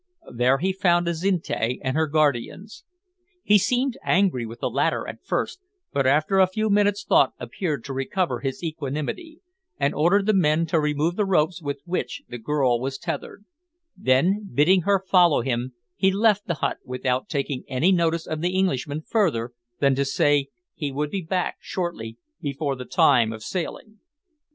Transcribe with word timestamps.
There 0.33 0.57
he 0.57 0.73
found 0.73 1.07
Azinte 1.07 1.77
and 1.83 1.95
her 1.95 2.07
guardians. 2.07 2.83
He 3.43 3.59
seemed 3.59 3.99
angry 4.03 4.47
with 4.47 4.59
the 4.59 4.67
latter 4.71 5.07
at 5.07 5.23
first, 5.23 5.59
but 5.93 6.07
after 6.07 6.39
a 6.39 6.47
few 6.47 6.71
minutes' 6.71 7.03
thought 7.03 7.33
appeared 7.39 7.83
to 7.83 7.93
recover 7.93 8.39
his 8.39 8.63
equanimity, 8.63 9.41
and 9.79 9.93
ordered 9.93 10.25
the 10.25 10.33
men 10.33 10.65
to 10.65 10.79
remove 10.79 11.17
the 11.17 11.25
ropes 11.25 11.61
with 11.61 11.81
which 11.85 12.23
the 12.27 12.39
girl 12.39 12.79
was 12.81 12.97
tethered; 12.97 13.45
then 13.95 14.49
bidding 14.51 14.81
her 14.89 14.97
follow 15.07 15.41
him 15.43 15.73
he 15.95 16.11
left 16.11 16.47
the 16.47 16.55
hut 16.55 16.79
without 16.83 17.29
taking 17.29 17.63
any 17.67 17.91
notice 17.91 18.25
of 18.25 18.41
the 18.41 18.57
Englishmen 18.57 19.03
further 19.03 19.53
than 19.79 19.93
to 19.93 20.03
say 20.03 20.47
he 20.73 20.91
would 20.91 21.11
be 21.11 21.21
back 21.21 21.57
shortly 21.59 22.17
before 22.41 22.75
the 22.75 22.85
time 22.85 23.31
of 23.31 23.43
sailing. 23.43 23.99